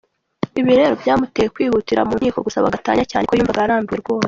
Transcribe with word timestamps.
Ibi 0.59 0.71
rero 0.79 0.93
byamuteye 1.01 1.47
kwihutira 1.55 2.01
mu 2.07 2.13
nkiko 2.19 2.39
gusaba 2.47 2.73
gatanya 2.75 3.03
cyane 3.11 3.25
ko 3.27 3.33
yumvaga 3.35 3.61
arambiwe 3.65 3.97
rwose. 4.01 4.19